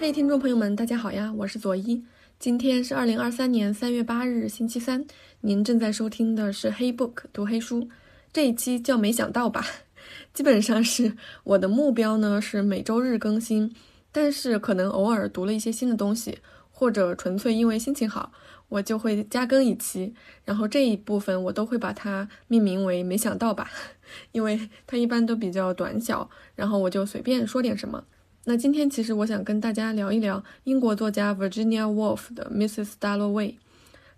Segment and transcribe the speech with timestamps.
[0.00, 2.04] 嘿，听众朋友们，大家好呀，我是左一。
[2.38, 5.04] 今天是二零二三年三月八日，星期三。
[5.40, 7.88] 您正在收听的是黑 book 读黑书，
[8.32, 9.66] 这一期叫没想到吧？
[10.32, 13.74] 基本上是我的目标呢是每周日更新，
[14.12, 16.38] 但是可能偶尔读了一些新的东西，
[16.70, 18.30] 或者纯粹因为心情好，
[18.68, 20.14] 我就会加更一期。
[20.44, 23.68] 然后这一部分我都会把它命名为没想到吧，
[24.30, 28.04] 因为它一般都比较短小，然后我就随便说点什么。
[28.48, 32.92] 那今天其实我想跟大家聊一聊英国作家 Virginia Woolf 的 Mrs.
[32.98, 33.56] Dalloway。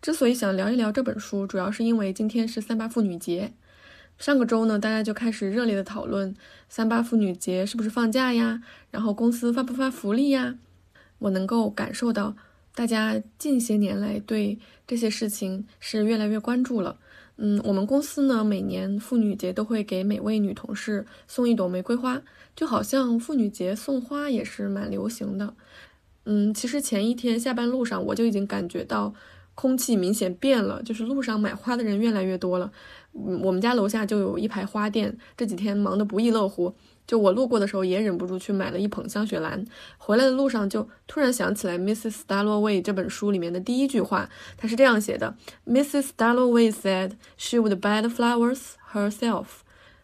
[0.00, 3.52] 之所以想聊一聊这本书，主要是因为今天是三八妇女节。
[4.18, 6.32] 上个周呢，大家就开始热烈的讨论
[6.68, 8.62] 三八妇女节是不是放假呀，
[8.92, 10.54] 然后公司发不发福利呀。
[11.18, 12.36] 我能够感受到
[12.72, 17.00] 大家近些年来对这些事情是越来越关注了。
[17.42, 22.20] 嗯，我们公司呢，每年妇女节都会给每位女同事送一朵玫瑰花，
[22.54, 25.54] 就好像妇女节送花也是蛮流行的。
[26.24, 29.14] 嗯，其实前一天下班路上我就已经感觉到
[29.60, 32.72] 空气明显变了，就是路上买花的人越来越多了。
[33.12, 36.74] 嗯，我们家楼下就有一排花店，这几天忙得不亦乐乎。
[37.06, 39.62] 就我路过的时候，也忍不住去买了一捧香雪兰。
[39.98, 42.20] 回来的路上，就突然想起来《Mrs.
[42.26, 45.36] Dalloway》这本书里面的第一句话，它是这样写的
[45.66, 46.08] ：“Mrs.
[46.16, 48.60] Dalloway said she would buy the flowers
[48.94, 49.46] herself。”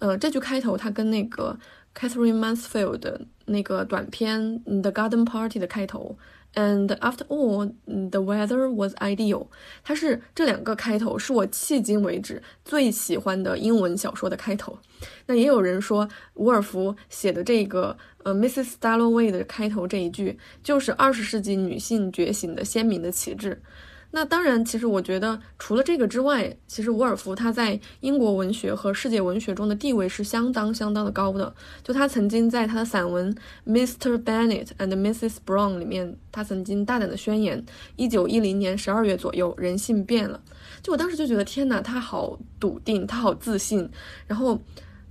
[0.00, 1.58] 呃，这句开头它跟那个
[1.96, 6.18] Catherine Mansfield 的那个短片《The Garden Party》的开头。
[6.54, 9.46] And after all, the weather was ideal。
[9.84, 14.78] 它是这两个开头是我迄今为止最喜欢的英文小说的开头。
[15.26, 18.72] 那也有人说，伍尔夫写的这个呃 Mrs.
[18.80, 23.62] Dalloway 的开头这一句，就是二十世纪女性觉醒的鲜明的旗帜。
[24.10, 31.54] 那当然，其实我觉得除了这个之外，其实伍尔夫他在英国文学和世界文学中的地位是相当相当的高的。
[31.84, 33.30] 就他曾经在他的散文
[33.66, 34.16] 《Mr.
[34.24, 35.36] Bennet and Mrs.
[35.44, 37.62] Brown》里面，他曾经大胆的宣言：
[37.96, 40.40] 一九一零年十二月左右，人性变了。
[40.82, 43.90] 就我当时就觉得，天哪，他好笃定，他好自信，
[44.26, 44.58] 然后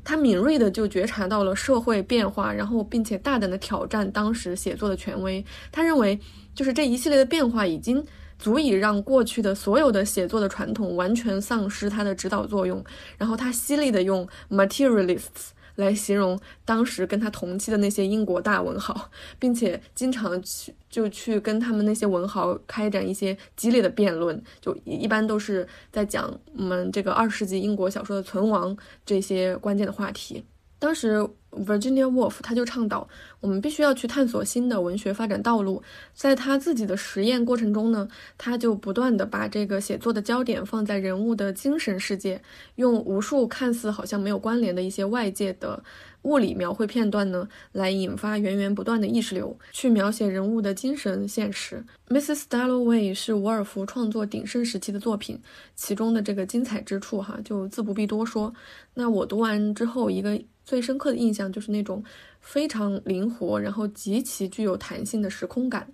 [0.04, 5.46] 他敏锐的就觉察到了社会变化，然后并且大胆的挑战当时写作的权威。
[5.72, 6.20] 他认为，
[6.56, 8.04] 就是这一系列的变化已经。
[8.38, 12.84] 足以让过去的所有的写作的传统完全丧失它的指导作用。
[13.18, 28.76] 然后他犀利的用 materialists 来形容当时跟他同期的那些英国大文豪，并且经常去就去跟他们那些文豪开展一些激烈的辩论，就一般都是在讲我们这个二十世纪英国小说的存亡
[29.06, 30.44] 这些关键的话题。
[30.80, 31.28] 当时。
[31.66, 33.08] Virginia Woolf，他就倡导
[33.40, 35.82] 我们必须要去探索新的文学发展道路。
[36.14, 38.08] 在他自己的实验过程中呢，
[38.38, 42.40] 他就不断的把这个写作的焦点放在人物的精神世界，
[42.76, 45.82] 用无数看似好像没有关联的一些外界的
[46.24, 51.84] 物理描绘片段呢，来引发源源不断的意识流，去描写人物的精神现实。
[52.10, 52.44] Mrs.
[52.50, 55.42] Dalloway 是伍尔夫创作鼎盛时期的作品，
[55.76, 58.54] 其中的这个精彩之处哈，就自不必多说。
[58.94, 60.40] 那我读完之后，一个。
[60.68, 62.04] 最深刻的印象就是那种
[62.42, 65.88] 非常灵活，然后极其具有弹性的时空感。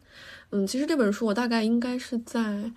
[0.50, 2.72] 嗯，其实这本书我大概应该是在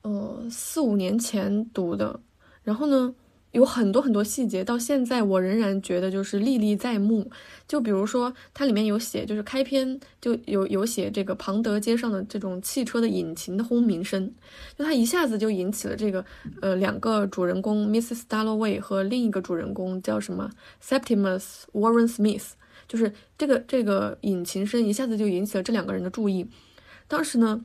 [0.00, 2.18] 呃四五年前读的，
[2.62, 3.14] 然后呢。
[3.54, 7.30] 有很多很多细节，到现在我仍然觉得就是历历在目。
[7.68, 14.34] 就比如说，它里面有写，就是开篇就有有写这个庞德街上的这种汽车的引擎的轰鸣声，
[14.76, 16.24] 就它一下子就引起了这个
[16.60, 18.22] 呃两个主人公 Mrs.
[18.28, 20.50] Dalloway 和另一个主人公叫什么
[20.82, 22.50] Septimus Warren Smith，
[22.88, 26.48] 就是这个这个引擎声一下子就引起了这两个人的注意。
[27.06, 27.64] 当时呢，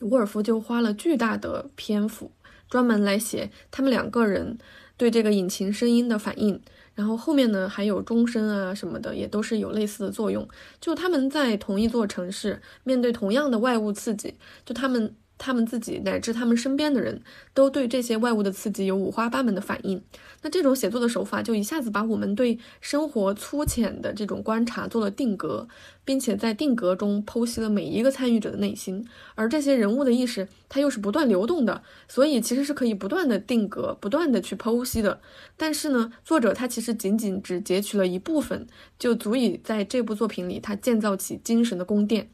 [0.00, 2.32] 沃尔夫就花了巨大的篇幅
[2.68, 4.58] 专门来写他们两个人。
[5.02, 6.60] 对这个引擎声音的反应，
[6.94, 10.46] 然后后面呢还有钟声啊什么的，也都是有类似的作用。
[10.80, 14.34] 就他们在同一座城市，面对同样的外物刺激，
[14.64, 15.12] 就他们。
[15.44, 17.20] 他们自己乃至他们身边的人
[17.52, 20.00] 都对这些外物的刺激有五花八门的反应。
[20.42, 25.66] 那这种写作的手法就一下子把我们对生活粗浅的这种观察做了定格，
[26.04, 29.04] 并且在定格中剖析了每一个参与者的内心。
[29.34, 35.20] 而这些人物的意识，它又是不断流动的，所以其实是可以不断的定格、不断的去剖析的。
[35.56, 38.66] 但是呢，作者他其实仅仅只截取了一部分，
[38.98, 42.30] 就足以在这部作品里他建造起精神的宫殿。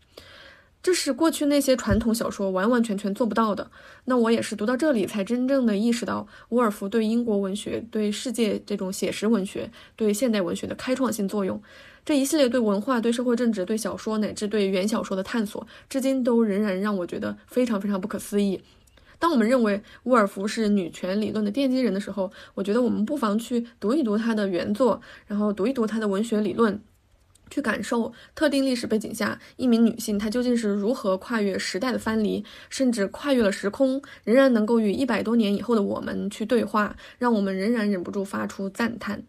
[0.82, 3.70] 这是过去那些传统小说完完全全做不到的。
[4.04, 11.60] 那我也是读到这里，才真正的意识到伍尔夫对英国文学、对世界这种写实文学、对现代文学的开创性作用。
[12.04, 18.62] 这一系列对文化、对社会政治、对小说乃至对原小说的探索，至今都仍然让我觉得非常非常不可思议。
[19.18, 26.80] 当我们认为伍尔夫是女权理论的奠基人的时候，我觉得我们不妨去读一读他的原作，然后读一读他的文学理论。
[27.50, 39.22] 去感受特定历史背景下一名女性她究竟是如何跨越时代的藩篱，甚至跨越了时空，仍然能够与一百多年以后的我们去对话，让我们仍然忍不住发出赞叹。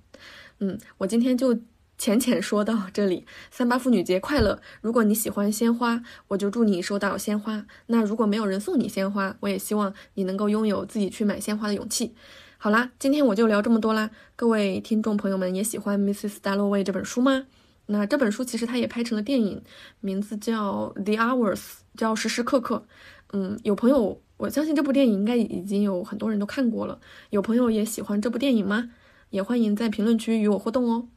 [0.60, 1.57] 嗯，我今天就
[1.98, 3.25] 浅浅说到这里。
[3.51, 4.62] 三八妇女节快乐！
[4.81, 7.65] 如果你喜欢鲜花，我就祝你收到鲜花。
[7.88, 12.13] 那如果没有人送你鲜花，我也希望你能够拥有自己去买鲜花的勇气。
[12.57, 14.12] 好啦，今天我就聊这么多啦。
[14.36, 16.39] 各位听众朋友们，也喜欢《Mrs.
[16.42, 17.45] Dalloway》这本书吗？
[17.91, 19.63] 那这本书其实它也拍成了电影，
[20.00, 21.56] 名字叫《The Hours》，
[21.97, 22.86] 叫时时刻刻。
[23.33, 27.00] 嗯，有朋友，我相信这部电影应该已经有很多人都看过了。
[27.31, 28.91] 有朋友也喜欢这部电影吗？
[29.31, 31.07] 也欢迎在评论区与我互动哦。